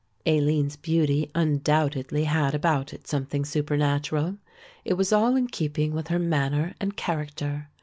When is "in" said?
5.35-5.45